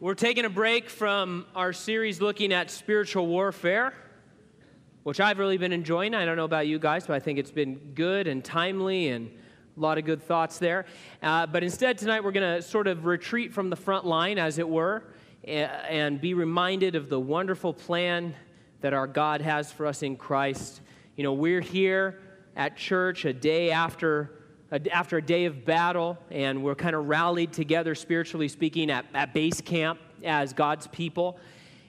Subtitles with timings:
[0.00, 3.92] We're taking a break from our series looking at spiritual warfare,
[5.02, 6.14] which I've really been enjoying.
[6.14, 9.28] I don't know about you guys, but I think it's been good and timely and
[9.76, 10.86] a lot of good thoughts there.
[11.20, 14.60] Uh, but instead, tonight we're going to sort of retreat from the front line, as
[14.60, 15.02] it were,
[15.42, 18.36] and be reminded of the wonderful plan
[18.82, 20.80] that our God has for us in Christ.
[21.16, 22.20] You know, we're here
[22.54, 24.37] at church a day after
[24.70, 29.32] after a day of battle, and we're kind of rallied together, spiritually speaking, at, at
[29.32, 31.38] base camp as God's people.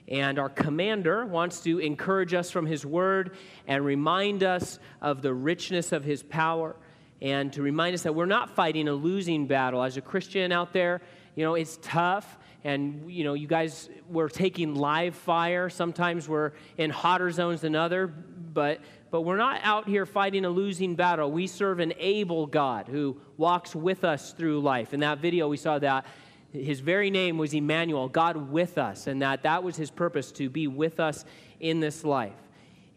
[0.08, 5.32] And our commander wants to encourage us from his word and remind us of the
[5.32, 6.74] richness of his power
[7.22, 9.82] and to remind us that we're not fighting a losing battle.
[9.82, 11.02] As a Christian out there,
[11.36, 12.38] you know, it's tough.
[12.64, 15.70] And, you know, you guys, we're taking live fire.
[15.70, 18.80] Sometimes we're in hotter zones than other, but
[19.10, 21.30] but we're not out here fighting a losing battle.
[21.30, 24.94] We serve an able God who walks with us through life.
[24.94, 26.06] In that video, we saw that
[26.52, 30.48] his very name was Emmanuel, God with us, and that that was his purpose to
[30.48, 31.24] be with us
[31.60, 32.34] in this life.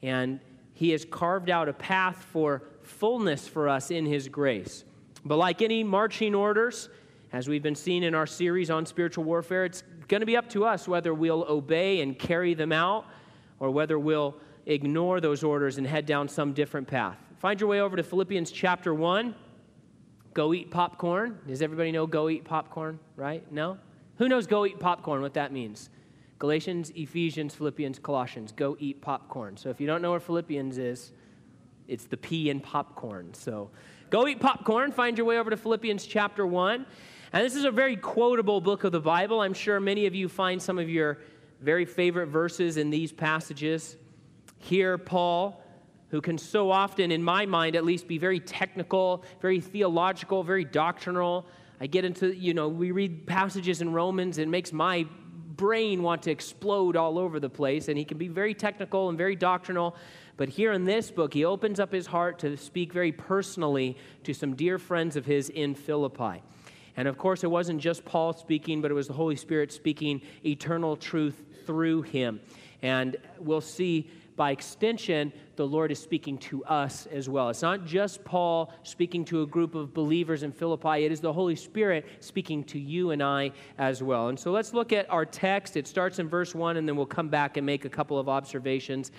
[0.02, 0.40] And
[0.74, 4.84] he has carved out a path for fullness for us in his grace.
[5.24, 6.90] But like any marching orders,
[7.32, 10.50] as we've been seeing in our series on spiritual warfare, it's going to be up
[10.50, 13.06] to us whether we'll obey and carry them out
[13.60, 17.18] or whether we'll ignore those orders and head down some different path.
[17.40, 19.36] Find your way over to Philippians chapter 1.
[20.34, 21.40] Go eat popcorn.
[21.48, 23.50] Does everybody know go eat popcorn, right?
[23.52, 23.78] No?
[24.18, 25.90] Who knows go eat popcorn, what that means?
[26.40, 28.52] Galatians, Ephesians, Philippians, Colossians.
[28.52, 29.58] Go eat popcorn.
[29.58, 31.12] So if you don't know where Philippians is,
[31.88, 33.34] it's the P in popcorn.
[33.34, 33.70] So
[34.10, 34.92] go eat popcorn.
[34.92, 36.86] Find your way over to Philippians chapter 1.
[37.34, 39.42] And this is a very quotable book of the Bible.
[39.42, 41.20] I'm sure many of you find some of your
[41.62, 43.98] very favorite verses in these passages.
[44.64, 45.62] Here, Paul,
[46.08, 50.64] who can so often, in my mind at least, be very technical, very theological, very
[50.64, 51.46] doctrinal.
[51.82, 55.06] I get into, you know, we read passages in Romans, and it makes my
[55.58, 59.18] brain want to explode all over the place, and he can be very technical and
[59.18, 59.98] very doctrinal.
[60.38, 64.34] But here in this book, he opens up his heart to speak very personally to
[64.34, 66.42] some dear friends of his in Philippi.
[66.96, 70.22] And of course, it wasn't just Paul speaking, but it was the Holy Spirit speaking
[70.46, 72.40] eternal truth through him.
[72.82, 77.50] And we'll see by extension, the Lord is speaking to us as well.
[77.50, 81.34] It's not just Paul speaking to a group of believers in Philippi, it is the
[81.34, 84.30] Holy Spirit speaking to you and I as well.
[84.30, 85.78] And so let's look at our text.
[85.78, 88.28] It starts in verse 1, and then we'll come back and make a couple of
[88.28, 89.12] observations.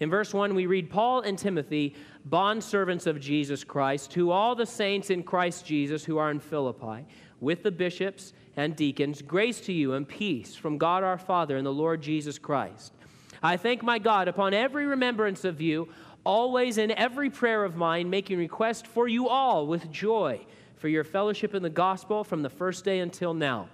[0.00, 1.94] In verse 1, we read Paul and Timothy,
[2.28, 7.04] bondservants of Jesus Christ, to all the saints in Christ Jesus who are in Philippi,
[7.40, 11.66] with the bishops and deacons, grace to you and peace from God our Father and
[11.66, 12.92] the Lord Jesus Christ.
[13.42, 15.88] I thank my God upon every remembrance of you,
[16.24, 21.04] always in every prayer of mine, making request for you all with joy for your
[21.04, 23.68] fellowship in the gospel from the first day until now.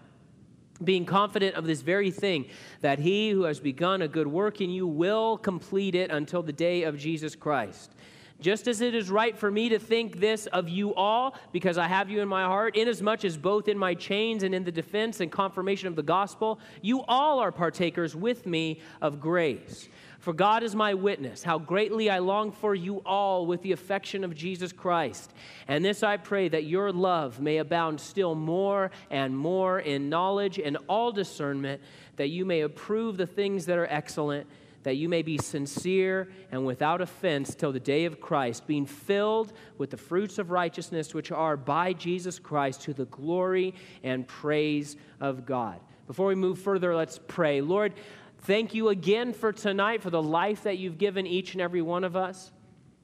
[0.82, 2.46] Being confident of this very thing,
[2.82, 6.52] that he who has begun a good work in you will complete it until the
[6.52, 7.94] day of Jesus Christ.
[8.41, 11.88] Just as it is right for me to think this of you all, because I
[11.88, 15.19] have you in my heart, inasmuch as both in my chains and in the defense
[15.19, 19.88] and confirmation of the gospel, you all are partakers with me of grace.
[20.21, 24.22] For God is my witness, how greatly I long for you all with the affection
[24.22, 25.32] of Jesus Christ.
[25.66, 30.59] And this I pray that your love may abound still more and more in knowledge
[30.59, 31.81] and all discernment,
[32.16, 34.47] that you may approve the things that are excellent
[34.82, 39.52] that you may be sincere and without offense till the day of Christ, being filled
[39.76, 44.96] with the fruits of righteousness which are by Jesus Christ to the glory and praise
[45.20, 45.80] of God.
[46.06, 47.60] Before we move further, let's pray.
[47.60, 47.94] Lord,
[48.42, 52.04] thank you again for tonight, for the life that you've given each and every one
[52.04, 52.52] of us.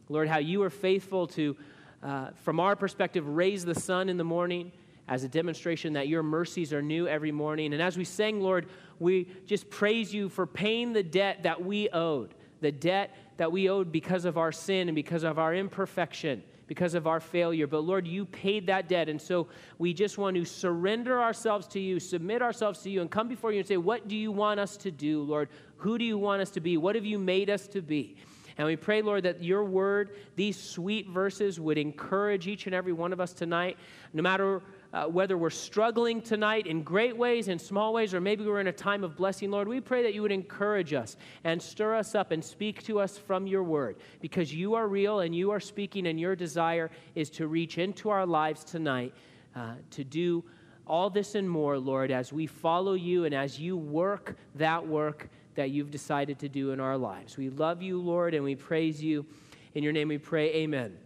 [0.09, 1.57] Lord, how you are faithful to,
[2.03, 4.73] uh, from our perspective, raise the sun in the morning
[5.09, 7.73] as a demonstration that your mercies are new every morning.
[7.73, 8.67] And as we sang, Lord,
[8.99, 13.69] we just praise you for paying the debt that we owed, the debt that we
[13.69, 17.67] owed because of our sin and because of our imperfection, because of our failure.
[17.67, 19.09] But Lord, you paid that debt.
[19.09, 19.49] And so
[19.79, 23.53] we just want to surrender ourselves to you, submit ourselves to you, and come before
[23.53, 25.51] you and say, What do you want us to do, Lord?
[25.79, 26.77] Who do you want us to be?
[26.79, 28.17] What have you made us to be?
[28.57, 32.93] And we pray, Lord, that your word, these sweet verses, would encourage each and every
[32.93, 33.77] one of us tonight,
[34.13, 34.63] no matter
[34.95, 38.69] uh, whether we're struggling tonight in great ways, in small ways, or maybe we're in
[38.69, 42.15] a time of blessing, Lord, we pray that you would encourage us and stir us
[42.15, 45.59] up and speak to us from your word because you are real and you are
[45.59, 49.13] speaking, and your desire is to reach into our lives tonight
[49.57, 50.45] uh, to do
[50.87, 55.29] all this and more, Lord, as we follow you and as you work that work
[55.57, 57.37] that you've decided to do in our lives.
[57.37, 59.27] We love you, Lord, and we praise you.
[59.75, 61.04] In your name we pray, amen.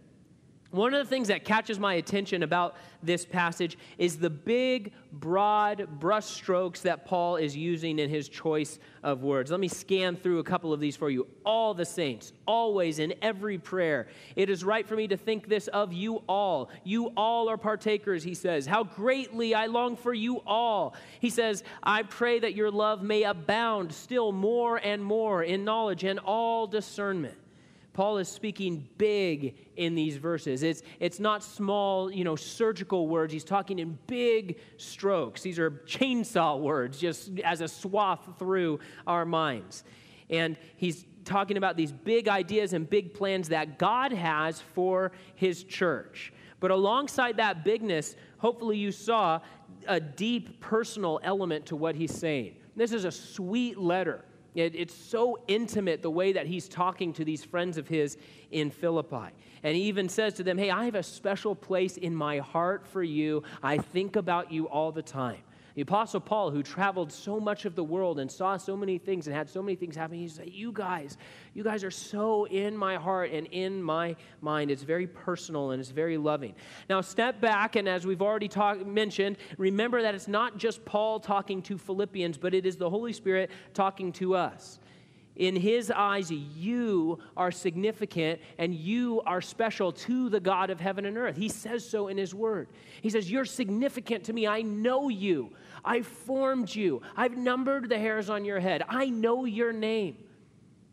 [0.71, 5.99] One of the things that catches my attention about this passage is the big, broad
[5.99, 9.49] brushstrokes that Paul is using in his choice of words.
[9.49, 11.25] Let me scan through a couple of these for you.
[11.43, 14.09] All the saints, always in every prayer.
[14.35, 16.69] It is right for me to think this of you all.
[16.83, 18.67] You all are partakers, he says.
[18.67, 20.93] How greatly I long for you all.
[21.19, 26.03] He says, I pray that your love may abound still more and more in knowledge
[26.03, 27.37] and all discernment
[27.93, 30.63] Paul is speaking big in these verses.
[30.63, 33.33] It's, it's not small, you know, surgical words.
[33.33, 35.41] He's talking in big strokes.
[35.41, 39.83] These are chainsaw words, just as a swath through our minds.
[40.29, 45.63] And he's talking about these big ideas and big plans that God has for his
[45.63, 46.31] church.
[46.59, 49.39] But alongside that bigness, hopefully you saw
[49.87, 52.55] a deep personal element to what he's saying.
[52.75, 54.25] This is a sweet letter.
[54.55, 58.17] It, it's so intimate the way that he's talking to these friends of his
[58.51, 59.33] in Philippi.
[59.63, 62.87] And he even says to them, Hey, I have a special place in my heart
[62.87, 63.43] for you.
[63.61, 65.41] I think about you all the time.
[65.75, 69.27] The Apostle Paul, who traveled so much of the world and saw so many things
[69.27, 71.17] and had so many things happen, he said, You guys,
[71.53, 74.71] you guys are so in my heart and in my mind.
[74.71, 76.55] It's very personal and it's very loving.
[76.89, 81.19] Now, step back, and as we've already talk, mentioned, remember that it's not just Paul
[81.19, 84.79] talking to Philippians, but it is the Holy Spirit talking to us.
[85.39, 91.05] In his eyes, you are significant and you are special to the God of heaven
[91.05, 91.37] and earth.
[91.37, 92.67] He says so in his word.
[93.01, 94.45] He says, You're significant to me.
[94.45, 95.51] I know you.
[95.83, 97.01] I formed you.
[97.15, 98.83] I've numbered the hairs on your head.
[98.89, 100.17] I know your name.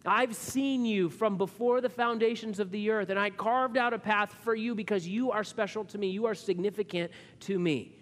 [0.04, 3.98] I've seen you from before the foundations of the earth, and I carved out a
[3.98, 6.10] path for you because you are special to me.
[6.10, 7.10] You are significant
[7.40, 7.96] to me.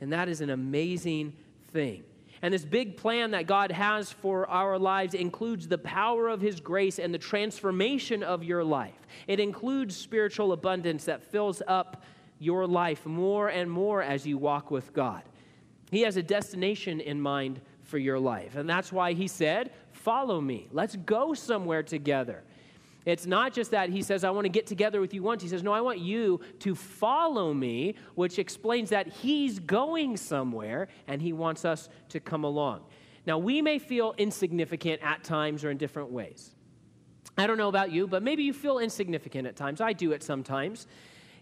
[0.00, 1.34] And that is an amazing
[1.72, 2.04] thing.
[2.42, 6.60] And this big plan that God has for our lives includes the power of His
[6.60, 9.06] grace and the transformation of your life.
[9.26, 12.02] It includes spiritual abundance that fills up
[12.38, 15.22] your life more and more as you walk with God.
[15.90, 18.56] He has a destination in mind for your life.
[18.56, 20.68] And that's why He said, Follow me.
[20.70, 22.42] Let's go somewhere together.
[23.04, 25.42] It's not just that he says, I want to get together with you once.
[25.42, 30.88] He says, No, I want you to follow me, which explains that he's going somewhere
[31.06, 32.82] and he wants us to come along.
[33.26, 36.54] Now, we may feel insignificant at times or in different ways.
[37.36, 39.80] I don't know about you, but maybe you feel insignificant at times.
[39.80, 40.86] I do it sometimes.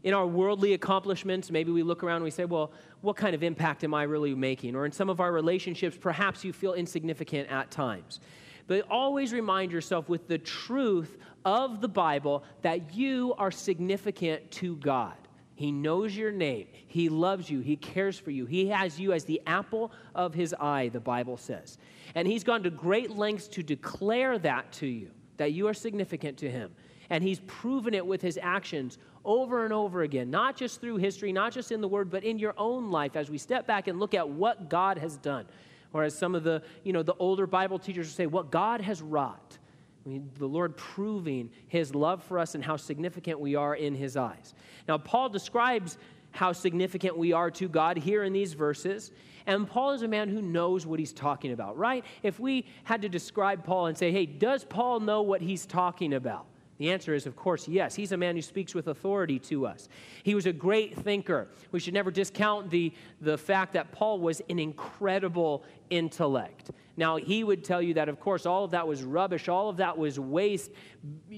[0.05, 2.73] In our worldly accomplishments, maybe we look around and we say, Well,
[3.03, 4.75] what kind of impact am I really making?
[4.75, 8.19] Or in some of our relationships, perhaps you feel insignificant at times.
[8.67, 14.76] But always remind yourself with the truth of the Bible that you are significant to
[14.76, 15.14] God.
[15.54, 16.66] He knows your name.
[16.88, 17.60] He loves you.
[17.60, 18.46] He cares for you.
[18.46, 21.78] He has you as the apple of his eye, the Bible says.
[22.14, 26.38] And he's gone to great lengths to declare that to you, that you are significant
[26.38, 26.72] to him.
[27.10, 31.32] And he's proven it with his actions over and over again, not just through history,
[31.32, 34.00] not just in the word, but in your own life as we step back and
[34.00, 35.46] look at what God has done.
[35.92, 39.02] Or as some of the, you know, the older Bible teachers say, what God has
[39.02, 39.58] wrought.
[40.04, 44.54] The Lord proving his love for us and how significant we are in his eyes.
[44.88, 45.99] Now, Paul describes
[46.32, 49.12] how significant we are to God here in these verses.
[49.46, 52.04] And Paul is a man who knows what he's talking about, right?
[52.22, 56.14] If we had to describe Paul and say, hey, does Paul know what he's talking
[56.14, 56.46] about?
[56.82, 57.94] The answer is, of course, yes.
[57.94, 59.88] He's a man who speaks with authority to us.
[60.25, 61.46] He was a great thinker.
[61.70, 66.73] We should never discount the, the fact that Paul was an incredible intellect.
[66.96, 69.76] Now, he would tell you that, of course, all of that was rubbish, all of
[69.76, 70.73] that was waste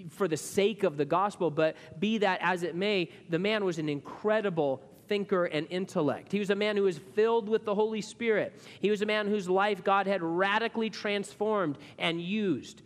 [0.08, 3.78] for the sake of the gospel, but be that as it may, the man was
[3.78, 6.32] an incredible thinker and intellect.
[6.32, 8.58] He was a man who was filled with the Holy Spirit.
[8.80, 12.80] He was a man whose life God had radically transformed and used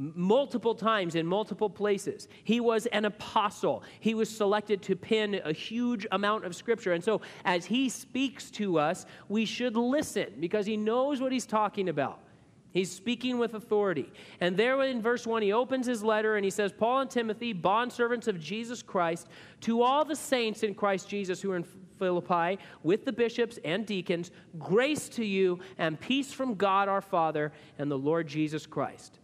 [0.00, 2.26] multiple times in multiple places.
[2.44, 3.82] He was an apostle.
[4.00, 6.94] He was selected to pen a huge amount of scripture.
[6.94, 11.46] And so, as he speaks to us, we should listen because he knows what he's
[11.46, 12.20] talking about.
[12.72, 14.10] He's speaking with authority.
[14.40, 17.52] And there in verse 1, he opens his letter and he says, Paul and Timothy,
[17.52, 19.28] bondservants of Jesus Christ,
[19.62, 21.66] to all the saints in Christ Jesus who are in
[21.98, 27.52] Philippi, with the bishops and deacons, grace to you and peace from God our Father
[27.78, 29.19] and the Lord Jesus Christ.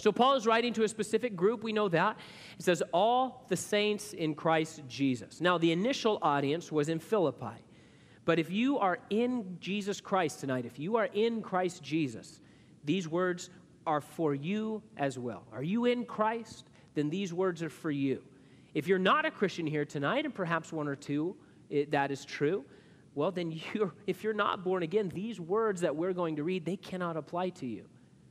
[0.00, 2.16] So Paul is writing to a specific group, we know that.
[2.58, 5.40] It says, All the saints in Christ Jesus.
[5.40, 7.62] Now, the initial audience was in Philippi.
[8.24, 12.40] But if you are in Jesus Christ tonight, if you are in Christ Jesus,
[12.84, 13.50] these words
[13.86, 15.42] are for you as well.
[15.52, 16.66] Are you in Christ?
[16.94, 18.22] Then these words are for you.
[18.72, 21.36] If you're not a Christian here tonight, and perhaps one or two,
[21.68, 22.64] it, that is true,
[23.14, 26.64] well, then you're, if you're not born again, these words that we're going to read,
[26.64, 27.84] they cannot apply to you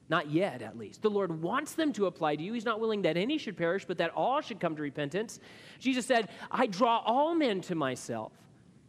[0.10, 1.04] Not yet, at least.
[1.04, 2.54] The Lord wants them to apply to you.
[2.54, 5.40] He's not willing that any should perish, but that all should come to repentance.
[5.80, 8.32] Jesus said, I draw all men to myself.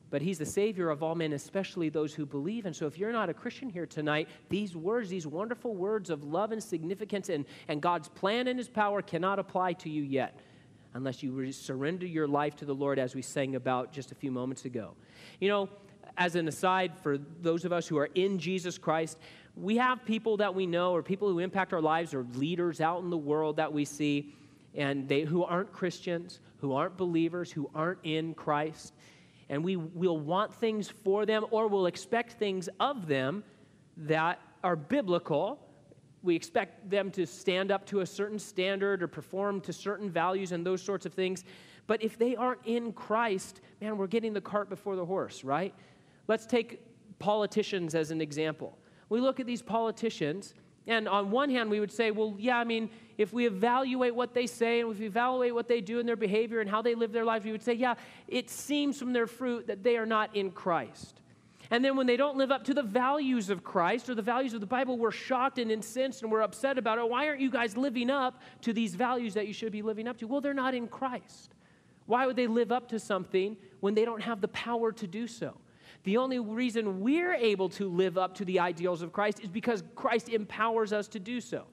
[0.09, 2.67] But he's the Savior of all men, especially those who believe.
[2.67, 6.25] And so, if you're not a Christian here tonight, these words, these wonderful words of
[6.25, 10.41] love and significance and, and God's plan and his power cannot apply to you yet
[10.95, 14.33] unless you surrender your life to the Lord, as we sang about just a few
[14.33, 14.95] moments ago.
[15.39, 15.69] You know,
[16.17, 19.19] as an aside, for those of us who are in Jesus Christ,
[19.57, 23.02] we have people that we know or people who impact our lives or leaders out
[23.02, 24.35] in the world that we see
[24.75, 28.95] and they who aren't Christians, who aren't believers, who aren't in Christ.
[29.49, 33.43] And we will want things for them or we'll expect things of them
[33.97, 35.59] that are biblical.
[36.23, 40.52] We expect them to stand up to a certain standard or perform to certain values
[40.52, 41.45] and those sorts of things.
[41.87, 45.75] But if they aren't in Christ, man, we're getting the cart before the horse, right?
[46.30, 46.80] Let's take
[47.18, 48.78] politicians as an example
[49.10, 50.54] we look at these politicians,
[50.87, 54.32] and on one hand, we would say, well, yeah, I mean, if we evaluate what
[54.32, 56.94] they say and if we evaluate what they do in their behavior and how they
[56.94, 57.96] live their life, we would say, yeah,
[58.28, 61.20] it seems from their fruit that they are not in Christ.
[61.72, 64.54] And then when they don't live up to the values of Christ or the values
[64.54, 67.08] of the Bible, we're shocked and incensed and we're upset about it.
[67.08, 70.18] Why aren't you guys living up to these values that you should be living up
[70.18, 70.26] to?
[70.26, 71.54] Well, they're not in Christ.
[72.06, 75.28] Why would they live up to something when they don't have the power to do
[75.28, 75.56] so?
[76.04, 79.83] The only reason we're able to live up to the ideals of Christ is because
[79.95, 81.66] Christ empowers us to do so.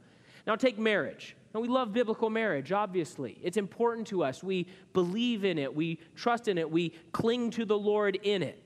[0.45, 1.35] Now, take marriage.
[1.53, 3.39] And we love biblical marriage, obviously.
[3.41, 4.43] It's important to us.
[4.43, 8.63] We believe in it, we trust in it, we cling to the Lord in it.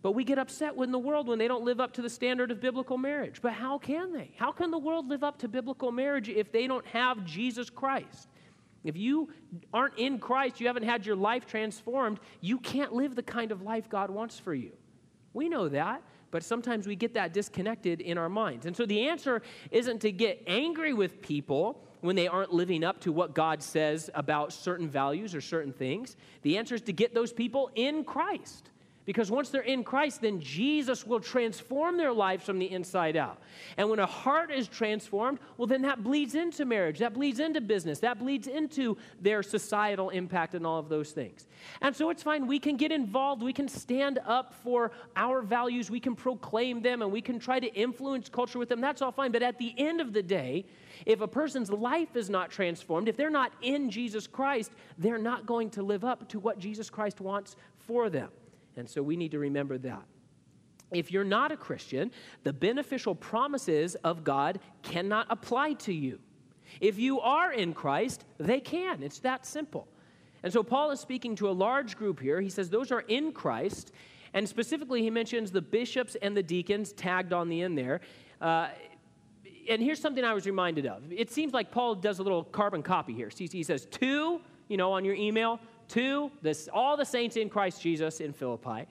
[0.00, 2.50] But we get upset in the world when they don't live up to the standard
[2.50, 3.40] of biblical marriage.
[3.42, 4.30] But how can they?
[4.36, 8.28] How can the world live up to biblical marriage if they don't have Jesus Christ?
[8.84, 9.30] If you
[9.72, 13.62] aren't in Christ, you haven't had your life transformed, you can't live the kind of
[13.62, 14.72] life God wants for you.
[15.38, 16.02] We know that,
[16.32, 18.66] but sometimes we get that disconnected in our minds.
[18.66, 19.40] And so the answer
[19.70, 24.10] isn't to get angry with people when they aren't living up to what God says
[24.14, 26.16] about certain values or certain things.
[26.42, 28.70] The answer is to get those people in Christ.
[29.08, 33.38] Because once they're in Christ, then Jesus will transform their lives from the inside out.
[33.78, 37.62] And when a heart is transformed, well, then that bleeds into marriage, that bleeds into
[37.62, 41.46] business, that bleeds into their societal impact and all of those things.
[41.80, 42.46] And so it's fine.
[42.46, 47.00] We can get involved, we can stand up for our values, we can proclaim them,
[47.00, 48.82] and we can try to influence culture with them.
[48.82, 49.32] That's all fine.
[49.32, 50.66] But at the end of the day,
[51.06, 55.46] if a person's life is not transformed, if they're not in Jesus Christ, they're not
[55.46, 58.28] going to live up to what Jesus Christ wants for them.
[58.76, 60.04] And so we need to remember that.
[60.90, 62.10] If you're not a Christian,
[62.44, 66.18] the beneficial promises of God cannot apply to you.
[66.80, 69.02] If you are in Christ, they can.
[69.02, 69.88] It's that simple.
[70.42, 72.40] And so Paul is speaking to a large group here.
[72.40, 73.92] He says those are in Christ.
[74.34, 78.00] And specifically, he mentions the bishops and the deacons tagged on the end there.
[78.40, 78.68] Uh,
[79.68, 81.02] and here's something I was reminded of.
[81.10, 83.30] It seems like Paul does a little carbon copy here.
[83.36, 87.82] He says, two, you know, on your email, to this, all the saints in Christ
[87.82, 88.86] Jesus in Philippi,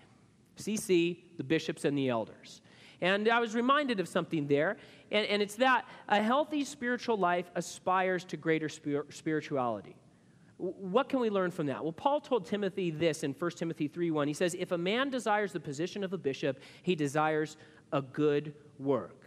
[0.58, 2.62] CC, the bishops and the elders.
[3.02, 4.78] And I was reminded of something there,
[5.12, 9.96] and, and it's that a healthy spiritual life aspires to greater spir- spirituality.
[10.58, 11.84] What can we learn from that?
[11.84, 14.28] Well, Paul told Timothy this in 1 Timothy 3:1.
[14.28, 17.58] He says, If a man desires the position of a bishop, he desires
[17.92, 19.27] a good work.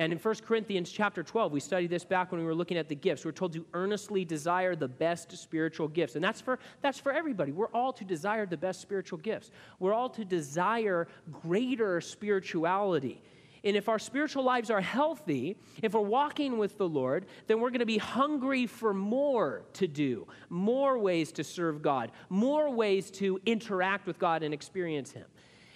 [0.00, 2.88] And in 1 Corinthians chapter 12, we studied this back when we were looking at
[2.88, 3.22] the gifts.
[3.22, 6.14] We're told to earnestly desire the best spiritual gifts.
[6.14, 7.52] And that's for, that's for everybody.
[7.52, 9.50] We're all to desire the best spiritual gifts.
[9.78, 13.22] We're all to desire greater spirituality.
[13.62, 17.68] And if our spiritual lives are healthy, if we're walking with the Lord, then we're
[17.68, 23.10] going to be hungry for more to do, more ways to serve God, more ways
[23.10, 25.26] to interact with God and experience Him.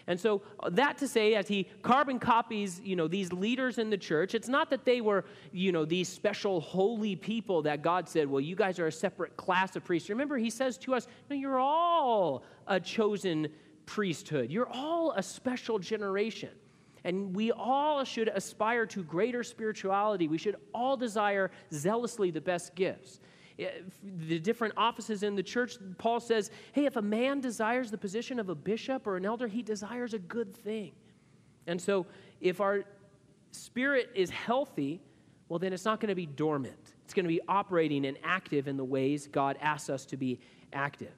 [0.07, 3.91] And so uh, that to say, as he carbon copies, you know, these leaders in
[3.91, 8.09] the church, it's not that they were, you know, these special holy people that God
[8.09, 10.11] said, well, you guys are a separate class of priests.
[10.11, 13.49] Remember, he says to us, no, you're all a chosen
[13.87, 14.51] priesthood.
[14.51, 16.51] You're all a special generation.
[17.05, 20.27] And we all should aspire to greater spirituality.
[20.27, 23.21] We should all desire zealously the best gifts
[23.57, 28.39] the different offices in the church, Paul says, hey, if a man desires the position
[28.39, 30.93] of a bishop or an elder, he desires a good thing.
[31.67, 32.07] And so
[32.41, 32.85] if our
[33.53, 35.01] spirit is healthy,
[35.49, 36.95] well, then it's not going to be dormant.
[37.05, 40.41] It's going to be operating and active in the ways God asks us to be
[40.73, 41.13] active.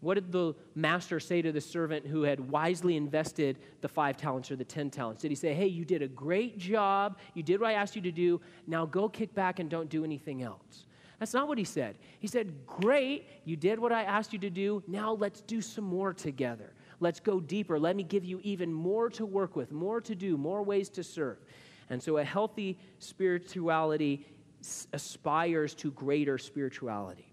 [0.00, 4.50] What did the master say to the servant who had wisely invested the five talents
[4.50, 5.22] or the ten talents?
[5.22, 7.18] Did he say, Hey, you did a great job.
[7.34, 8.40] You did what I asked you to do.
[8.66, 10.86] Now go kick back and don't do anything else?
[11.22, 11.94] That's not what he said.
[12.18, 14.82] He said, Great, you did what I asked you to do.
[14.88, 16.72] Now let's do some more together.
[16.98, 17.78] Let's go deeper.
[17.78, 21.04] Let me give you even more to work with, more to do, more ways to
[21.04, 21.38] serve.
[21.90, 24.26] And so a healthy spirituality
[24.92, 27.32] aspires to greater spirituality.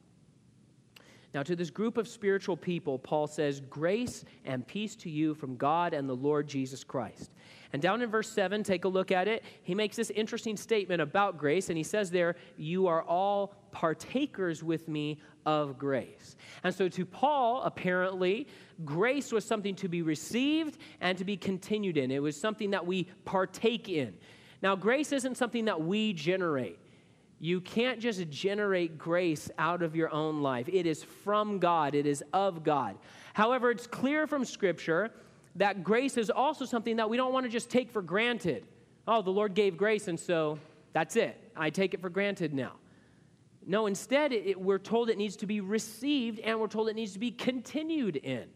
[1.33, 5.57] Now, to this group of spiritual people, Paul says, Grace and peace to you from
[5.57, 7.31] God and the Lord Jesus Christ.
[7.71, 9.43] And down in verse 7, take a look at it.
[9.61, 14.63] He makes this interesting statement about grace, and he says there, You are all partakers
[14.63, 16.35] with me of grace.
[16.63, 18.47] And so to Paul, apparently,
[18.85, 22.11] grace was something to be received and to be continued in.
[22.11, 24.13] It was something that we partake in.
[24.61, 26.79] Now, grace isn't something that we generate.
[27.39, 30.67] You can't just generate grace out of your own life.
[30.67, 32.97] It is from God, it is of God.
[33.33, 35.11] However, it's clear from Scripture
[35.55, 38.65] that grace is also something that we don't want to just take for granted.
[39.07, 40.59] Oh, the Lord gave grace, and so
[40.93, 41.37] that's it.
[41.55, 42.73] I take it for granted now.
[43.69, 47.13] No, instead, it, we're told it needs to be received and we're told it needs
[47.13, 48.47] to be continued in.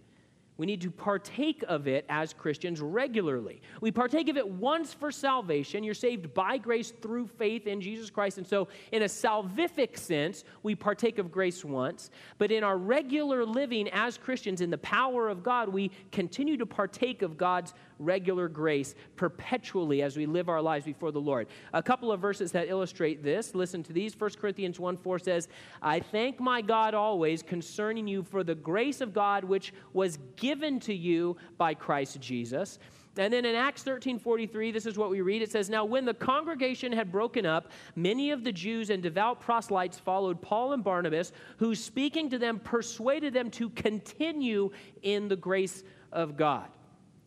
[0.58, 3.62] We need to partake of it as Christians regularly.
[3.82, 5.84] We partake of it once for salvation.
[5.84, 8.38] You're saved by grace through faith in Jesus Christ.
[8.38, 12.12] And so, in a salvific sense, we partake of grace once.
[12.38, 16.66] But in our regular living as Christians, in the power of God, we continue to
[16.66, 21.48] partake of God's regular grace perpetually as we live our lives before the Lord.
[21.74, 23.56] A couple of verses that illustrate this.
[23.56, 24.20] Listen to these.
[24.20, 25.48] 1 Corinthians 1 4 says,
[25.82, 30.43] I thank my God always concerning you for the grace of God which was given
[30.44, 32.80] to you by Christ Jesus.
[33.18, 35.42] And then in Acts 13 43, this is what we read.
[35.42, 39.40] It says, Now when the congregation had broken up, many of the Jews and devout
[39.40, 44.72] proselytes followed Paul and Barnabas, who speaking to them persuaded them to continue
[45.04, 46.68] in the grace of God.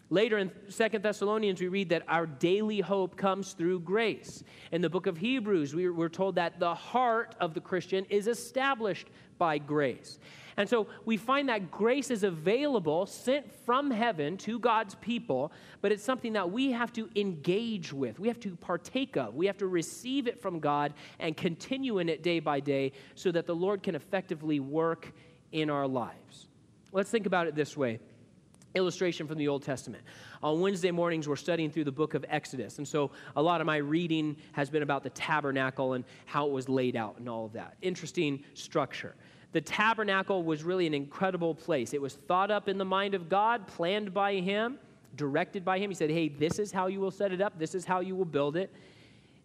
[0.08, 4.44] Later in Second Thessalonians, we read that our daily hope comes through grace.
[4.70, 9.08] In the book of Hebrews, we're told that the heart of the Christian is established
[9.38, 10.18] by grace.
[10.56, 15.92] And so we find that grace is available, sent from heaven to God's people, but
[15.92, 18.18] it's something that we have to engage with.
[18.18, 19.34] We have to partake of.
[19.34, 23.30] We have to receive it from God and continue in it day by day so
[23.32, 25.12] that the Lord can effectively work
[25.52, 26.48] in our lives.
[26.90, 28.00] Let's think about it this way
[28.74, 30.04] illustration from the Old Testament.
[30.42, 32.76] On Wednesday mornings, we're studying through the book of Exodus.
[32.76, 36.52] And so a lot of my reading has been about the tabernacle and how it
[36.52, 37.76] was laid out and all of that.
[37.80, 39.14] Interesting structure.
[39.56, 41.94] The tabernacle was really an incredible place.
[41.94, 44.76] It was thought up in the mind of God, planned by Him,
[45.16, 45.88] directed by Him.
[45.88, 48.14] He said, Hey, this is how you will set it up, this is how you
[48.14, 48.70] will build it.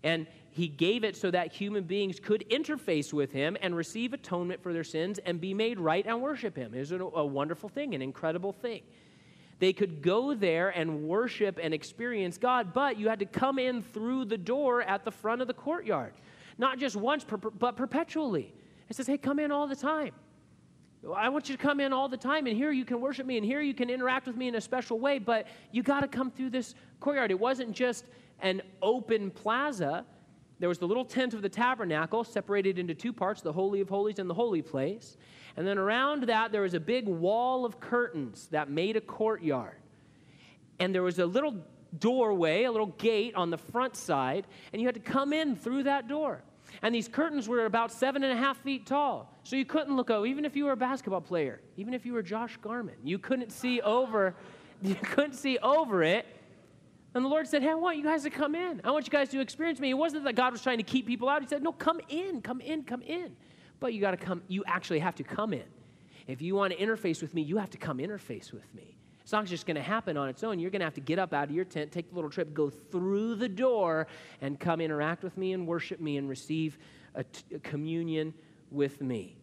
[0.04, 4.62] And he gave it so that human beings could interface with him and receive atonement
[4.62, 6.74] for their sins and be made right and worship him.
[6.74, 8.82] It was a, wonderful thing, an incredible thing.
[9.60, 13.82] They could go there and worship and experience God, but you had to come in
[13.82, 16.12] through the door at the front of the courtyard.
[16.58, 17.26] Not just once,
[17.58, 18.54] but perpetually.
[18.92, 20.12] It says, hey, come in all the time.
[21.16, 23.38] I want you to come in all the time, and here you can worship me,
[23.38, 26.10] and here you can interact with me in a special way, but you got to
[26.10, 27.32] come through this courtyard.
[27.32, 28.04] It wasn't just
[28.42, 30.06] an open plaza.
[30.60, 33.88] There was the little tent of the tabernacle separated into two parts the Holy of
[33.88, 35.16] Holies and the Holy Place.
[35.56, 39.78] And then around that, there was a big wall of curtains that made a courtyard.
[40.80, 41.56] And there was a little
[41.98, 45.84] doorway, a little gate on the front side, and you had to come in through
[45.84, 46.44] that door.
[46.82, 49.38] And these curtains were about seven and a half feet tall.
[49.44, 52.14] So you couldn't look over, even if you were a basketball player, even if you
[52.14, 54.36] were Josh Garman, you couldn't see over,
[54.82, 56.26] you couldn't see over it.
[57.14, 58.82] And the Lord said, Hey, I want you guys to come in.
[58.84, 59.90] I want you guys to experience me.
[59.90, 61.42] It wasn't that God was trying to keep people out.
[61.42, 63.36] He said, No, come in, come in, come in.
[63.80, 65.66] But you got to come, you actually have to come in.
[66.28, 68.98] If you want to interface with me, you have to come interface with me.
[69.22, 70.60] It's not just going to happen on its own.
[70.60, 72.54] You're going to have to get up out of your tent, take the little trip,
[72.54, 74.08] go through the door,
[74.42, 76.78] and come interact with me and worship me and receive
[77.16, 78.34] a, t- a communion
[78.72, 79.38] with me.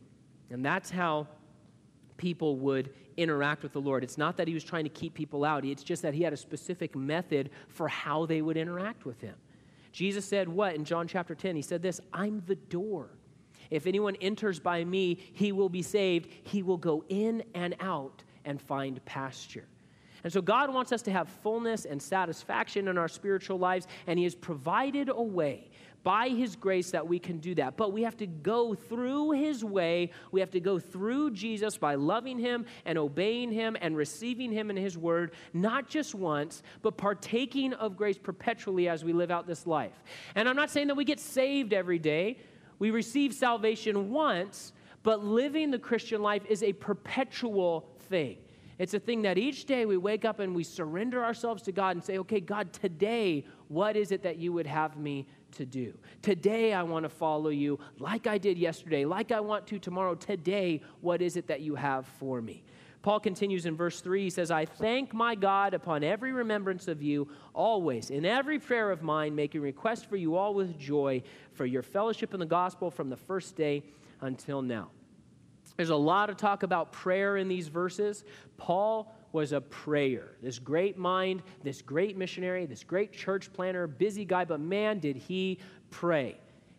[0.51, 1.29] And that's how
[2.17, 4.03] people would interact with the Lord.
[4.03, 6.33] It's not that he was trying to keep people out, it's just that he had
[6.33, 9.35] a specific method for how they would interact with him.
[9.93, 10.75] Jesus said, What?
[10.75, 13.11] In John chapter 10, he said this I'm the door.
[13.71, 16.31] If anyone enters by me, he will be saved.
[16.43, 19.67] He will go in and out and find pasture.
[20.25, 24.19] And so God wants us to have fullness and satisfaction in our spiritual lives, and
[24.19, 25.71] He has provided a way
[26.03, 27.77] by His grace that we can do that.
[27.77, 30.11] But we have to go through His way.
[30.33, 34.71] We have to go through Jesus by loving Him and obeying Him and receiving Him
[34.71, 39.47] in His Word, not just once, but partaking of grace perpetually as we live out
[39.47, 40.03] this life.
[40.35, 42.39] And I'm not saying that we get saved every day.
[42.79, 48.39] We receive salvation once, but living the Christian life is a perpetual thing.
[48.79, 51.97] It's a thing that each day we wake up and we surrender ourselves to God
[51.97, 55.93] and say, okay, God, today, what is it that you would have me to do?
[56.23, 60.15] Today, I want to follow you like I did yesterday, like I want to tomorrow.
[60.15, 62.63] Today, what is it that you have for me?
[63.03, 64.25] Paul continues in verse 3.
[64.25, 68.91] He says, I thank my God upon every remembrance of you, always, in every prayer
[68.91, 72.91] of mine, making request for you all with joy for your fellowship in the gospel
[72.91, 73.83] from the first day
[74.21, 74.91] until now.
[75.79, 78.25] There's a lot of talk about prayer in these verses.
[78.57, 80.33] Paul was a prayer.
[80.43, 85.15] This great mind, this great missionary, this great church planner, busy guy, but man, did
[85.15, 85.61] he
[85.91, 86.37] pray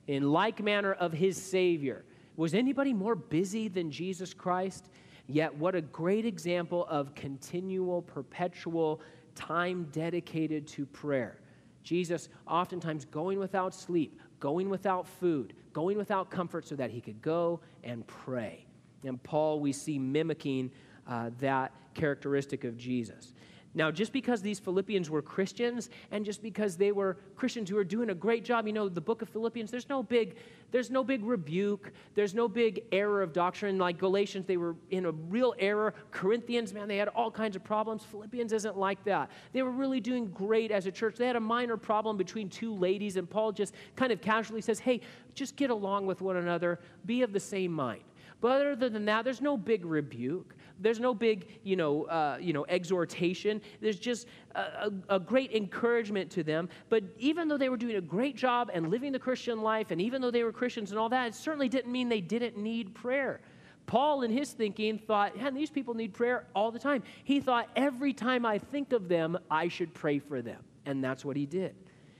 [0.08, 2.04] in like manner of his Savior.
[2.36, 4.90] Was anybody more busy than Jesus Christ?
[5.28, 9.00] Yet, what a great example of continual, perpetual
[9.34, 11.40] time dedicated to prayer.
[11.84, 17.22] Jesus oftentimes going without sleep, going without food, going without comfort so that he could
[17.22, 18.66] go and pray.
[19.04, 20.72] And Paul, we see mimicking
[21.08, 23.34] uh, that characteristic of Jesus.
[23.76, 27.84] Now, just because these Philippians were Christians and just because they were Christians who were
[27.84, 30.38] doing a great job, you know, the book of Philippians, there's no big,
[30.72, 33.78] there's no big rebuke, there's no big error of doctrine.
[33.78, 35.94] Like Galatians, they were in a real error.
[36.10, 38.04] Corinthians, man, they had all kinds of problems.
[38.04, 39.30] Philippians isn't like that.
[39.54, 41.18] They were really doing great as a church.
[41.18, 44.80] They had a minor problem between two ladies, and Paul just kind of casually says,
[44.80, 45.02] Hey,
[45.36, 48.02] just get along with one another, be of the same mind.
[48.42, 50.56] But other than that, there's no big rebuke.
[50.80, 53.62] There's no big, you know, uh, you know, exhortation.
[53.82, 54.60] There's just a,
[55.10, 56.70] a, a great encouragement to them.
[56.88, 60.00] But even though they were doing a great job and living the Christian life, and
[60.02, 62.96] even though they were Christians and all that, it certainly didn't mean they didn't need
[62.96, 63.42] prayer.
[63.88, 67.04] Paul, in his thinking, thought, man, these people need prayer all the time.
[67.24, 70.64] He thought, every time I think of them, I should pray for them.
[70.86, 71.76] And that's what he did.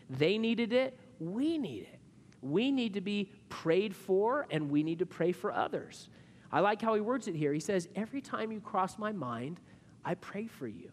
[0.10, 1.99] They needed it, we need it.
[2.42, 6.10] We need to be prayed for, and we need to pray for others.
[6.52, 7.54] I like how he words it here.
[7.54, 9.60] He says, Every time you cross my mind,
[10.04, 10.92] I pray for you.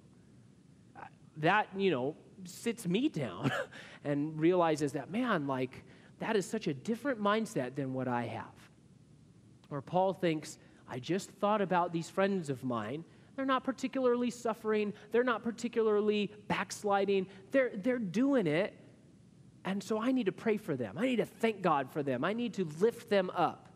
[0.96, 1.04] Uh,
[1.38, 3.50] that, you know, sits me down
[4.04, 5.84] and realizes that, man, like,
[6.18, 8.44] that is such a different mindset than what I have.
[9.70, 13.04] Or Paul thinks, I just thought about these friends of mine.
[13.34, 18.74] They're not particularly suffering, they're not particularly backsliding, they're, they're doing it.
[19.66, 20.96] And so I need to pray for them.
[20.96, 22.24] I need to thank God for them.
[22.24, 23.68] I need to lift them up.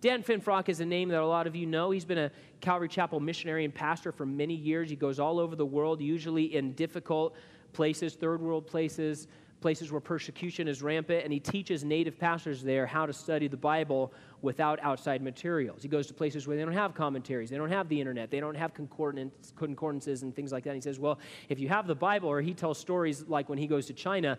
[0.00, 1.92] Dan Finfrock is a name that a lot of you know.
[1.92, 4.90] He's been a Calvary Chapel missionary and pastor for many years.
[4.90, 7.36] He goes all over the world, usually in difficult
[7.72, 9.28] places, third world places,
[9.60, 13.56] places where persecution is rampant, and he teaches native pastors there how to study the
[13.56, 15.82] Bible without outside materials.
[15.82, 18.38] He goes to places where they don't have commentaries, they don't have the internet, they
[18.40, 20.70] don't have concordances and things like that.
[20.70, 23.58] And he says, Well, if you have the Bible, or he tells stories like when
[23.58, 24.38] he goes to China,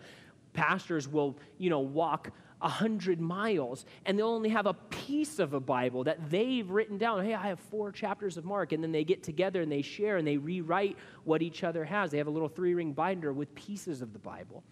[0.52, 5.60] pastors will, you know, walk 100 miles and they'll only have a piece of a
[5.60, 7.24] Bible that they've written down.
[7.24, 8.72] Hey, I have four chapters of Mark.
[8.72, 12.10] And then they get together and they share and they rewrite what each other has.
[12.10, 14.62] They have a little three ring binder with pieces of the Bible.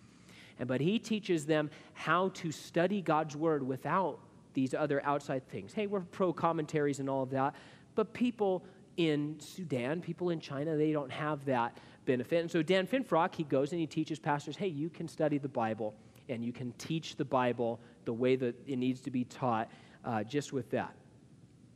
[0.59, 4.19] And, but he teaches them how to study God's word without
[4.55, 5.73] these other outside things.
[5.73, 7.55] Hey, we're pro commentaries and all of that,
[7.95, 8.65] but people
[8.97, 11.79] in Sudan, people in China, they don't have that
[12.09, 12.41] benefit.
[12.41, 15.49] And so Dan Finfrock, he goes and he teaches pastors, hey, you can study the
[15.49, 15.95] Bible
[16.31, 19.71] and you can teach the Bible the way that it needs to be taught
[20.05, 20.95] uh, just with that.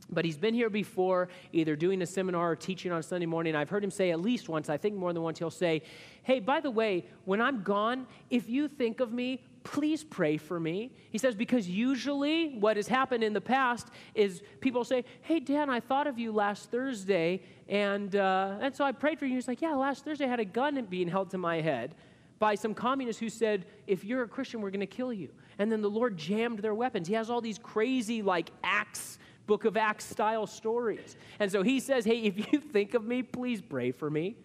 [0.09, 3.55] But he's been here before, either doing a seminar or teaching on Sunday morning.
[3.55, 5.83] I've heard him say at least once, I think more than once, he'll say,
[6.23, 10.59] Hey, by the way, when I'm gone, if you think of me, please pray for
[10.59, 10.91] me.
[11.09, 15.69] He says, because usually what has happened in the past is people say, Hey, Dan,
[15.69, 19.35] I thought of you last Thursday, and, uh, and so I prayed for you.
[19.35, 21.95] He's like, Yeah, last Thursday I had a gun being held to my head
[22.43, 25.29] by some communists who said, if you're a Christian, we're going to kill you.
[25.59, 27.07] And then the Lord jammed their weapons.
[27.07, 31.15] He has all these crazy, like, Acts, book of Acts style stories.
[31.39, 34.35] And so he says, hey, if you think of me, please pray for me.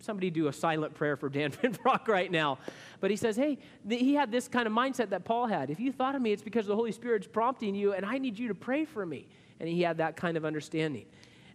[0.00, 2.58] Somebody do a silent prayer for Dan Finfrock right now.
[3.00, 3.58] But he says, hey,
[3.88, 5.70] he had this kind of mindset that Paul had.
[5.70, 8.38] If you thought of me, it's because the Holy Spirit's prompting you, and I need
[8.38, 9.28] you to pray for me.
[9.60, 11.06] And he had that kind of understanding.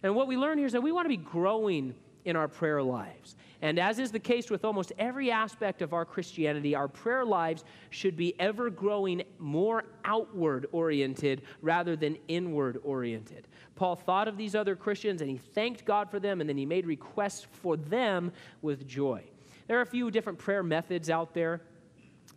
[0.02, 2.82] And what we learn here is that we want to be growing in our prayer
[2.82, 3.36] lives.
[3.62, 7.64] And as is the case with almost every aspect of our Christianity, our prayer lives
[7.90, 13.48] should be ever growing more outward oriented rather than inward oriented.
[13.76, 16.64] Paul thought of these other Christians and he thanked God for them and then he
[16.64, 19.22] made requests for them with joy.
[19.66, 21.60] There are a few different prayer methods out there.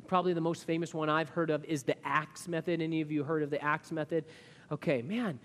[0.08, 2.82] Probably the most famous one I've heard of is the Acts method.
[2.82, 4.26] Any of you heard of the Acts method?
[4.72, 5.40] Okay, man,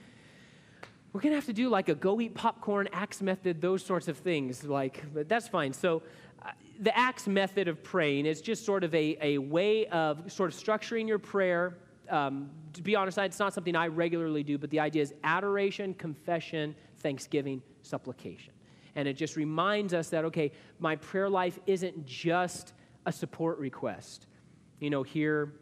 [1.12, 4.08] we're going to have to do like a go eat popcorn, Acts method, those sorts
[4.08, 4.64] of things.
[4.64, 5.72] Like, but that's fine.
[5.72, 6.02] So,
[6.42, 10.52] uh, the Acts method of praying is just sort of a, a way of sort
[10.52, 11.78] of structuring your prayer.
[12.08, 15.94] Um, to be honest, it's not something I regularly do, but the idea is adoration,
[15.94, 18.52] confession, thanksgiving, supplication.
[18.94, 22.72] And it just reminds us that, okay, my prayer life isn't just
[23.06, 24.26] a support request.
[24.80, 25.54] You know, here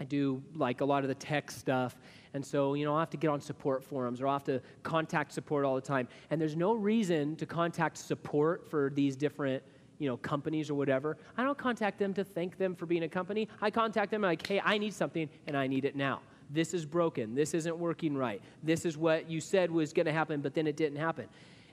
[0.00, 1.96] I do like a lot of the tech stuff.
[2.34, 4.60] And so, you know, I have to get on support forums or I have to
[4.82, 6.08] contact support all the time.
[6.30, 9.62] And there's no reason to contact support for these different,
[9.98, 11.18] you know, companies or whatever.
[11.36, 13.48] I don't contact them to thank them for being a company.
[13.60, 16.20] I contact them like, hey, I need something and I need it now.
[16.50, 17.34] This is broken.
[17.34, 18.42] This isn't working right.
[18.62, 21.26] This is what you said was going to happen, but then it didn't happen.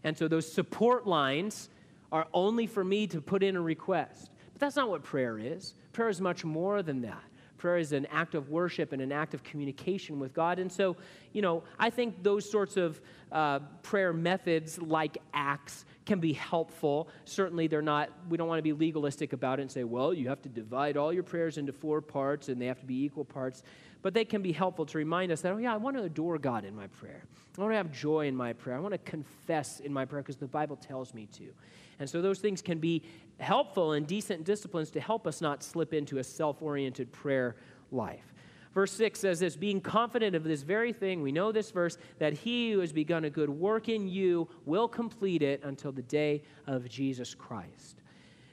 [0.04, 1.70] And so those support lines
[2.12, 4.30] are only for me to put in a request.
[4.54, 5.74] But that's not what prayer is.
[5.94, 7.24] Prayer is much more than that.
[7.60, 10.58] Prayer is an act of worship and an act of communication with God.
[10.58, 10.96] And so,
[11.34, 13.00] you know, I think those sorts of
[13.32, 17.08] uh, prayer methods like acts can be helpful.
[17.26, 20.28] Certainly, they're not, we don't want to be legalistic about it and say, well, you
[20.28, 23.24] have to divide all your prayers into four parts and they have to be equal
[23.24, 23.62] parts.
[24.02, 26.40] But they can be helpful to remind us that, oh, yeah, I want to adore
[26.40, 27.22] God in my prayer.
[27.58, 28.76] I want to have joy in my prayer.
[28.76, 31.54] I want to confess in my prayer because the Bible tells me to.
[32.00, 33.04] And so those things can be
[33.40, 37.56] helpful and decent disciplines to help us not slip into a self oriented prayer
[37.92, 38.34] life.
[38.74, 42.34] Verse 6 says this being confident of this very thing, we know this verse, that
[42.34, 46.44] he who has begun a good work in you will complete it until the day
[46.68, 48.02] of Jesus Christ.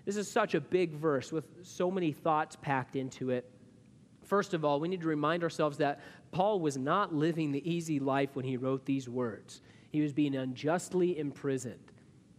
[0.06, 3.50] This is such a big verse with so many thoughts packed into it.
[4.24, 6.00] First of all, we need to remind ourselves that
[6.32, 9.60] Paul was not living the easy life when he wrote these words.
[9.90, 11.92] He was being unjustly imprisoned.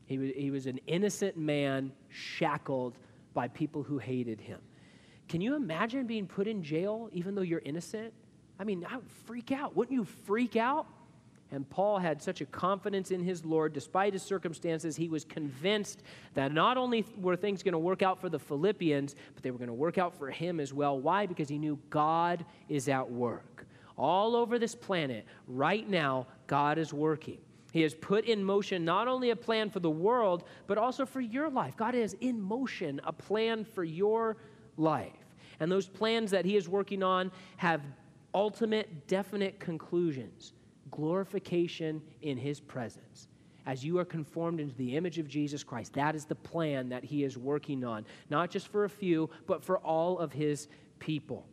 [0.06, 2.98] He was, he was an innocent man shackled
[3.34, 4.60] by people who hated him.
[5.28, 8.13] Can you imagine being put in jail even though you're innocent?
[8.60, 9.76] I mean, I would freak out.
[9.76, 10.88] Wouldn't you freak out?
[11.52, 16.04] And Paul had such a confidence in his Lord, despite his circumstances, he was convinced
[16.34, 19.58] that not only were things going to work out for the Philippians, but they were
[19.58, 21.00] going to work out for him as well.
[21.00, 21.26] Why?
[21.26, 23.66] Because he knew God is at work.
[23.98, 27.38] All over this planet, right now, God is working.
[27.72, 31.22] He has put in motion not only a plan for the world, but also for
[31.22, 31.78] your life.
[31.78, 34.38] God is in motion a plan for your life.
[35.60, 37.82] And those plans that He is working on have
[38.34, 40.54] ultimate, definite conclusions
[40.92, 43.28] glorification in his presence.
[43.66, 47.04] As you are conformed into the image of Jesus Christ, that is the plan that
[47.04, 51.46] he is working on, not just for a few, but for all of his people.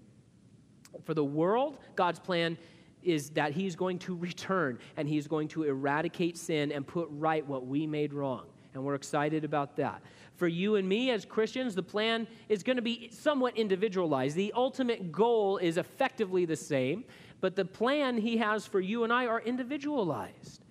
[1.03, 2.57] For the world, God's plan
[3.03, 7.45] is that he's going to return and he's going to eradicate sin and put right
[7.47, 8.47] what we made wrong.
[8.75, 10.03] And we're excited about that.
[10.35, 14.35] For you and me as Christians, the plan is going to be somewhat individualized.
[14.37, 17.05] The ultimate goal is effectively the same,
[17.41, 20.65] but the plan he has for you and I are individualized.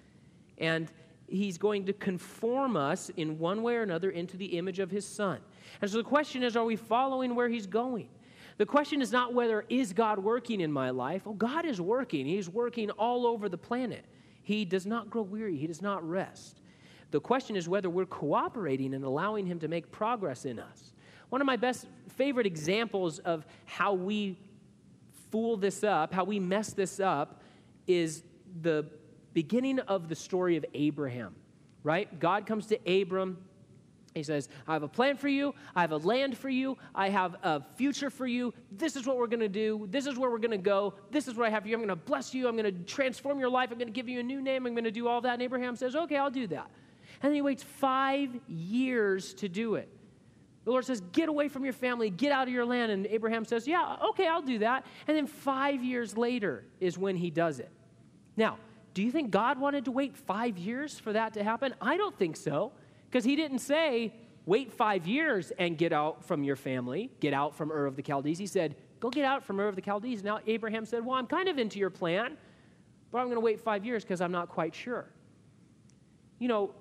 [0.57, 0.91] And
[1.27, 5.07] he's going to conform us in one way or another into the image of his
[5.07, 5.39] son.
[5.81, 8.09] And so the question is are we following where he's going?
[8.57, 11.23] The question is not whether is God working in my life?
[11.25, 12.25] Oh, God is working.
[12.25, 14.05] He's working all over the planet.
[14.43, 15.57] He does not grow weary.
[15.57, 16.59] He does not rest.
[17.13, 20.93] The question is whether we're cooperating and allowing him to make progress in us.
[21.29, 24.35] One of my best favorite examples of how we
[25.29, 27.43] fool this up, how we mess this up,
[27.85, 28.23] is
[28.63, 28.87] the
[29.31, 31.35] beginning of the story of Abraham,
[31.83, 32.19] right?
[32.19, 33.37] God comes to Abram.
[34.15, 35.53] He says, I have a plan for you.
[35.75, 36.79] I have a land for you.
[36.95, 38.55] I have a future for you.
[38.71, 39.87] This is what we're going to do.
[39.91, 40.95] This is where we're going to go.
[41.11, 41.75] This is what I have for you.
[41.75, 42.47] I'm going to bless you.
[42.47, 43.69] I'm going to transform your life.
[43.71, 44.65] I'm going to give you a new name.
[44.65, 45.33] I'm going to do all that.
[45.33, 46.71] And Abraham says, Okay, I'll do that.
[47.23, 49.89] And then he waits five years to do it.
[50.65, 52.91] The Lord says, Get away from your family, get out of your land.
[52.91, 54.85] And Abraham says, Yeah, okay, I'll do that.
[55.07, 57.71] And then five years later is when he does it.
[58.35, 58.57] Now,
[58.93, 61.73] do you think God wanted to wait five years for that to happen?
[61.81, 62.73] I don't think so,
[63.09, 64.13] because he didn't say,
[64.45, 68.03] Wait five years and get out from your family, get out from Ur of the
[68.05, 68.37] Chaldees.
[68.37, 70.23] He said, Go get out from Ur of the Chaldees.
[70.23, 72.35] Now, Abraham said, Well, I'm kind of into your plan,
[73.11, 75.05] but I'm going to wait five years because I'm not quite sure.
[76.39, 76.73] You know,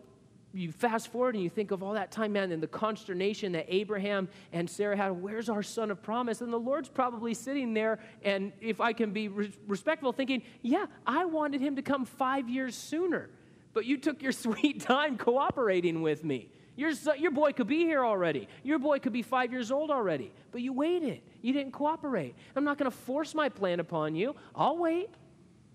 [0.55, 3.67] you fast forward and you think of all that time, man, and the consternation that
[3.69, 5.11] Abraham and Sarah had.
[5.11, 6.41] Where's our son of promise?
[6.41, 10.87] And the Lord's probably sitting there, and if I can be re- respectful, thinking, yeah,
[11.07, 13.31] I wanted him to come five years sooner,
[13.73, 16.51] but you took your sweet time cooperating with me.
[16.75, 18.49] Your, your boy could be here already.
[18.63, 21.21] Your boy could be five years old already, but you waited.
[21.43, 22.35] You didn't cooperate.
[22.57, 24.35] I'm not going to force my plan upon you.
[24.55, 25.11] I'll wait.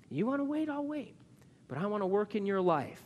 [0.10, 0.70] You want to wait?
[0.70, 1.16] I'll wait.
[1.68, 3.02] But I want to work in your life.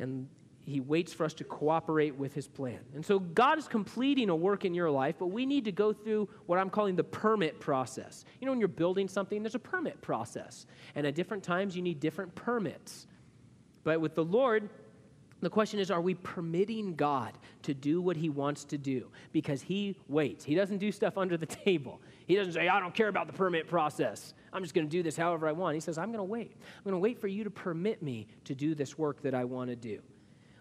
[0.00, 0.28] And
[0.70, 2.80] he waits for us to cooperate with his plan.
[2.94, 5.92] And so God is completing a work in your life, but we need to go
[5.92, 8.24] through what I'm calling the permit process.
[8.40, 10.66] You know, when you're building something, there's a permit process.
[10.94, 13.06] And at different times, you need different permits.
[13.84, 14.68] But with the Lord,
[15.40, 19.10] the question is, are we permitting God to do what he wants to do?
[19.32, 20.44] Because he waits.
[20.44, 22.00] He doesn't do stuff under the table.
[22.26, 24.34] He doesn't say, I don't care about the permit process.
[24.52, 25.74] I'm just going to do this however I want.
[25.74, 26.52] He says, I'm going to wait.
[26.54, 29.44] I'm going to wait for you to permit me to do this work that I
[29.44, 30.00] want to do.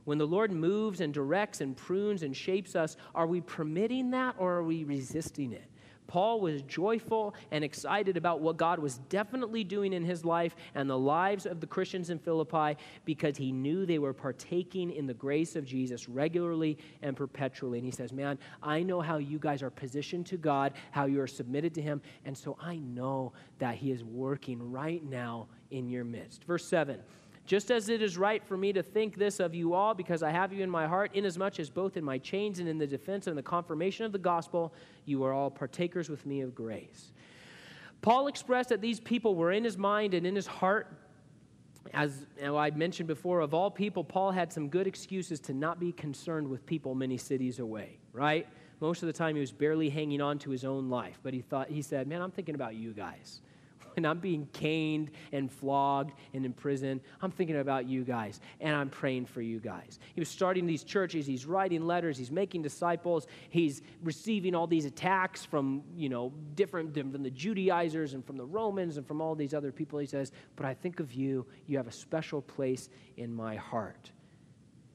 [0.09, 4.33] When the Lord moves and directs and prunes and shapes us, are we permitting that
[4.39, 5.69] or are we resisting it?
[6.07, 10.89] Paul was joyful and excited about what God was definitely doing in his life and
[10.89, 15.13] the lives of the Christians in Philippi because he knew they were partaking in the
[15.13, 17.77] grace of Jesus regularly and perpetually.
[17.77, 21.21] And he says, Man, I know how you guys are positioned to God, how you
[21.21, 25.87] are submitted to him, and so I know that he is working right now in
[25.87, 26.45] your midst.
[26.45, 26.99] Verse 7.
[27.49, 30.29] Just as it is right for me to think this of you all, because I
[30.29, 33.25] have you in my heart, inasmuch as both in my chains and in the defense
[33.25, 34.71] and the confirmation of the gospel,
[35.05, 37.11] you are all partakers with me of grace.
[38.03, 40.95] Paul expressed that these people were in his mind and in his heart.
[41.91, 45.91] As I mentioned before, of all people, Paul had some good excuses to not be
[45.91, 48.47] concerned with people many cities away, right?
[48.79, 51.41] Most of the time he was barely hanging on to his own life, but he
[51.41, 53.41] thought he said, "Man, I'm thinking about you guys."
[53.99, 58.73] When I'm being caned and flogged and in prison, I'm thinking about you guys and
[58.73, 59.99] I'm praying for you guys.
[60.15, 64.85] He was starting these churches, he's writing letters, he's making disciples, he's receiving all these
[64.85, 69.35] attacks from, you know, different from the Judaizers and from the Romans and from all
[69.35, 69.99] these other people.
[69.99, 74.11] He says, But I think of you, you have a special place in my heart.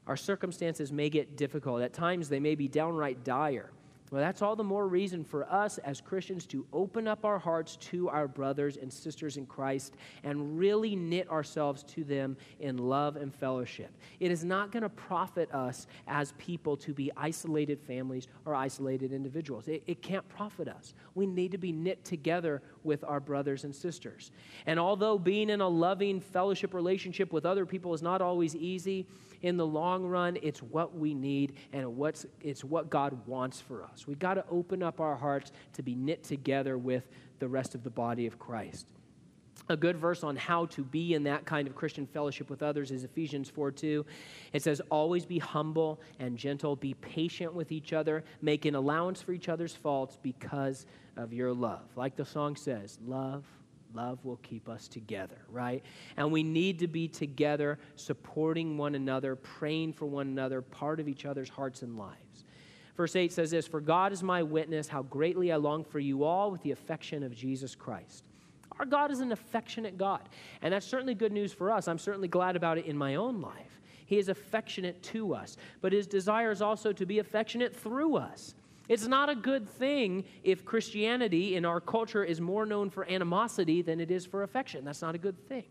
[0.06, 1.82] Our circumstances may get difficult.
[1.82, 3.70] At times, they may be downright dire.
[4.10, 7.76] Well, that's all the more reason for us as Christians to open up our hearts
[7.76, 13.16] to our brothers and sisters in Christ and really knit ourselves to them in love
[13.16, 13.90] and fellowship.
[14.20, 19.12] It is not going to profit us as people to be isolated families or isolated
[19.12, 19.68] individuals.
[19.68, 20.94] It, it can't profit us.
[21.14, 24.30] We need to be knit together with our brothers and sisters.
[24.66, 29.06] And although being in a loving fellowship relationship with other people is not always easy,
[29.44, 33.84] in the long run, it's what we need and what's, it's what God wants for
[33.84, 34.06] us.
[34.06, 37.06] We've got to open up our hearts to be knit together with
[37.40, 38.86] the rest of the body of Christ.
[39.68, 42.90] A good verse on how to be in that kind of Christian fellowship with others
[42.90, 44.06] is Ephesians 4 2.
[44.54, 49.20] It says, Always be humble and gentle, be patient with each other, make an allowance
[49.20, 51.88] for each other's faults because of your love.
[51.96, 53.44] Like the song says, love
[53.94, 55.82] Love will keep us together, right?
[56.16, 61.08] And we need to be together, supporting one another, praying for one another, part of
[61.08, 62.44] each other's hearts and lives.
[62.96, 66.24] Verse 8 says this For God is my witness, how greatly I long for you
[66.24, 68.26] all with the affection of Jesus Christ.
[68.80, 70.28] Our God is an affectionate God.
[70.60, 71.86] And that's certainly good news for us.
[71.86, 73.80] I'm certainly glad about it in my own life.
[74.06, 78.56] He is affectionate to us, but his desire is also to be affectionate through us.
[78.86, 83.80] It's not a good thing if Christianity in our culture is more known for animosity
[83.80, 84.84] than it is for affection.
[84.84, 85.64] That's not a good thing.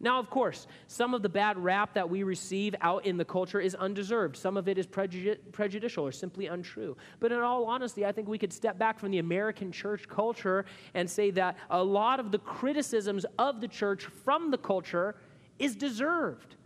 [0.00, 3.58] Now, of course, some of the bad rap that we receive out in the culture
[3.58, 4.36] is undeserved.
[4.36, 6.94] Some of it is prejudicial or simply untrue.
[7.20, 10.66] But in all honesty, I think we could step back from the American church culture
[10.92, 15.14] and say that a lot of the criticisms of the church from the culture
[15.58, 16.56] is deserved.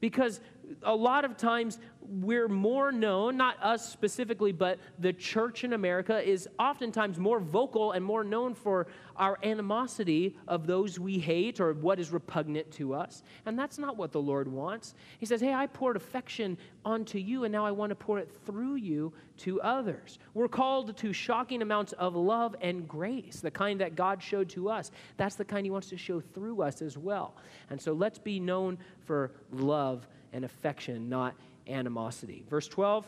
[0.00, 0.40] Because
[0.82, 6.26] a lot of times we're more known, not us specifically, but the church in America
[6.26, 11.74] is oftentimes more vocal and more known for our animosity of those we hate or
[11.74, 13.22] what is repugnant to us.
[13.44, 14.94] And that's not what the Lord wants.
[15.18, 18.30] He says, Hey, I poured affection onto you, and now I want to pour it
[18.46, 20.18] through you to others.
[20.34, 24.70] We're called to shocking amounts of love and grace, the kind that God showed to
[24.70, 24.90] us.
[25.16, 27.34] That's the kind He wants to show through us as well.
[27.70, 31.34] And so let's be known for love and affection, not
[31.68, 32.44] animosity.
[32.48, 33.04] Verse 12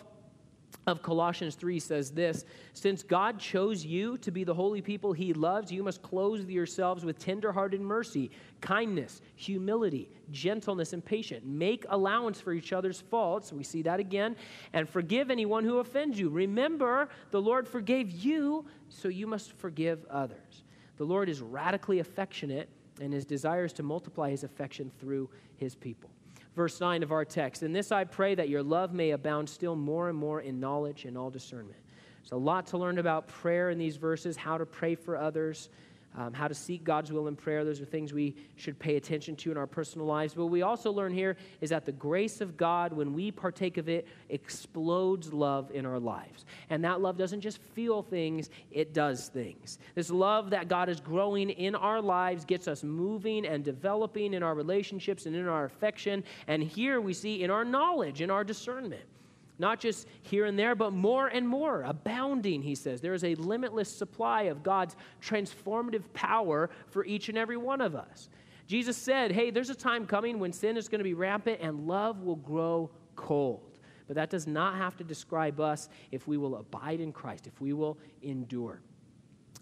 [0.87, 5.33] of Colossians 3 says this Since God chose you to be the holy people he
[5.33, 8.31] loves, you must clothe yourselves with tenderhearted mercy,
[8.61, 11.45] kindness, humility, gentleness, and patience.
[11.45, 13.53] Make allowance for each other's faults.
[13.53, 14.37] We see that again.
[14.73, 16.29] And forgive anyone who offends you.
[16.29, 20.65] Remember, the Lord forgave you, so you must forgive others.
[20.97, 22.69] The Lord is radically affectionate,
[23.01, 26.11] and his desire is to multiply his affection through his people
[26.55, 27.63] verse 9 of our text.
[27.63, 31.05] In this I pray that your love may abound still more and more in knowledge
[31.05, 31.79] and all discernment.
[32.23, 35.71] There's a lot to learn about prayer in these verses, how to pray for others,
[36.17, 37.65] um, how to seek God's will in prayer.
[37.65, 40.35] Those are things we should pay attention to in our personal lives.
[40.35, 43.89] But we also learn here is that the grace of God, when we partake of
[43.89, 46.45] it, explodes love in our lives.
[46.69, 49.79] And that love doesn't just feel things, it does things.
[49.95, 54.43] This love that God is growing in our lives gets us moving and developing in
[54.43, 56.25] our relationships and in our affection.
[56.49, 59.05] And here we see in our knowledge, in our discernment
[59.61, 63.01] not just here and there, but more and more, abounding, he says.
[63.01, 67.95] There is a limitless supply of God's transformative power for each and every one of
[67.95, 68.29] us.
[68.67, 71.87] Jesus said, Hey, there's a time coming when sin is going to be rampant and
[71.87, 73.79] love will grow cold.
[74.07, 77.61] But that does not have to describe us if we will abide in Christ, if
[77.61, 78.81] we will endure.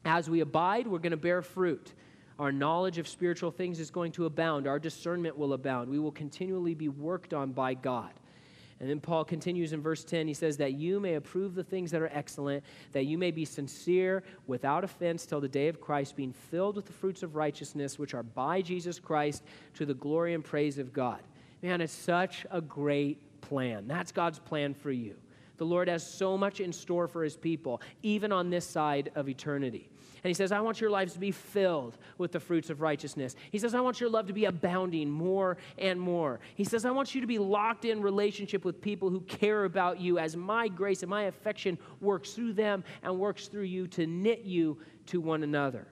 [0.04, 1.92] As we abide, we're going to bear fruit.
[2.38, 4.66] Our knowledge of spiritual things is going to abound.
[4.66, 5.90] Our discernment will abound.
[5.90, 8.12] We will continually be worked on by God.
[8.80, 10.28] And then Paul continues in verse 10.
[10.28, 12.62] He says, That you may approve the things that are excellent,
[12.92, 16.86] that you may be sincere, without offense, till the day of Christ, being filled with
[16.86, 19.42] the fruits of righteousness, which are by Jesus Christ,
[19.74, 21.20] to the glory and praise of God.
[21.62, 23.88] Man, it's such a great plan.
[23.88, 25.16] That's God's plan for you.
[25.56, 29.28] The Lord has so much in store for his people, even on this side of
[29.28, 29.88] eternity.
[30.22, 33.36] And he says, I want your lives to be filled with the fruits of righteousness.
[33.50, 36.40] He says, I want your love to be abounding more and more.
[36.54, 40.00] He says, I want you to be locked in relationship with people who care about
[40.00, 44.06] you as my grace and my affection works through them and works through you to
[44.06, 45.86] knit you to one another.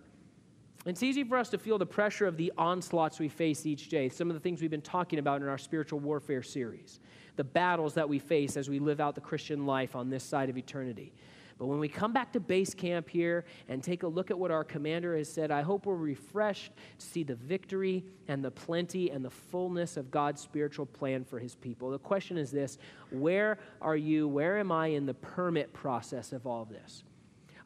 [0.87, 4.09] It's easy for us to feel the pressure of the onslaughts we face each day,
[4.09, 7.01] some of the things we've been talking about in our spiritual warfare series,
[7.35, 10.49] the battles that we face as we live out the Christian life on this side
[10.49, 11.13] of eternity.
[11.59, 14.51] But when we come back to base camp here and take a look at what
[14.51, 19.11] our commander has said, I hope we're refreshed to see the victory and the plenty
[19.11, 21.91] and the fullness of God's spiritual plan for his people.
[21.91, 22.79] The question is this
[23.11, 24.29] Where are you?
[24.29, 27.05] Where am I in the permit process of all of this?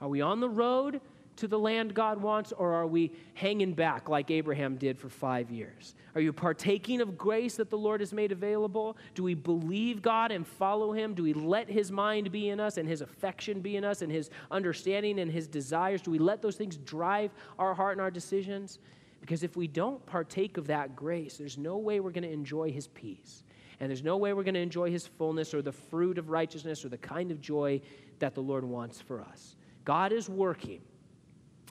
[0.00, 1.00] Are we on the road
[1.36, 5.50] to the land God wants, or are we hanging back like Abraham did for five
[5.50, 5.94] years?
[6.14, 8.96] Are you partaking of grace that the Lord has made available?
[9.14, 11.14] Do we believe God and follow Him?
[11.14, 14.12] Do we let His mind be in us and His affection be in us and
[14.12, 16.02] His understanding and His desires?
[16.02, 18.78] Do we let those things drive our heart and our decisions?
[19.20, 22.70] Because if we don't partake of that grace, there's no way we're going to enjoy
[22.70, 23.44] His peace.
[23.78, 26.84] And there's no way we're going to enjoy His fullness or the fruit of righteousness
[26.84, 27.80] or the kind of joy
[28.18, 29.56] that the Lord wants for us.
[29.84, 30.80] God is working.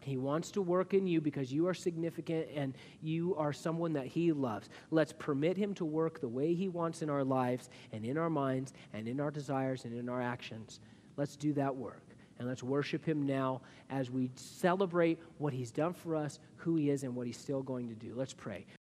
[0.01, 4.07] He wants to work in you because you are significant and you are someone that
[4.07, 4.69] He loves.
[4.91, 8.29] Let's permit Him to work the way He wants in our lives and in our
[8.29, 10.79] minds and in our desires and in our actions.
[11.17, 12.03] Let's do that work.
[12.37, 16.89] And let's worship Him now as we celebrate what He's done for us, who He
[16.89, 18.13] is, and what He's still going to do.
[18.15, 18.65] Let's pray.